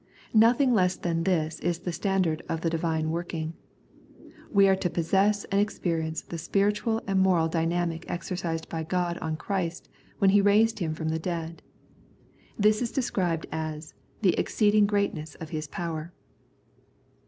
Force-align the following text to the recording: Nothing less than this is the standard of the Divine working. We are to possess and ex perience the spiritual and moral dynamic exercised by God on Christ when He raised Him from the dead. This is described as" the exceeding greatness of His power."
Nothing 0.33 0.73
less 0.73 0.95
than 0.95 1.25
this 1.25 1.59
is 1.59 1.77
the 1.77 1.91
standard 1.93 2.41
of 2.49 2.61
the 2.61 2.71
Divine 2.71 3.11
working. 3.11 3.53
We 4.51 4.67
are 4.67 4.75
to 4.77 4.89
possess 4.89 5.43
and 5.51 5.61
ex 5.61 5.77
perience 5.77 6.25
the 6.25 6.39
spiritual 6.39 7.03
and 7.05 7.19
moral 7.19 7.47
dynamic 7.47 8.09
exercised 8.09 8.67
by 8.67 8.81
God 8.81 9.19
on 9.19 9.37
Christ 9.37 9.89
when 10.17 10.31
He 10.31 10.41
raised 10.41 10.79
Him 10.79 10.95
from 10.95 11.09
the 11.09 11.19
dead. 11.19 11.61
This 12.57 12.81
is 12.81 12.91
described 12.91 13.45
as" 13.51 13.93
the 14.23 14.33
exceeding 14.39 14.87
greatness 14.87 15.35
of 15.35 15.51
His 15.51 15.67
power." 15.67 16.11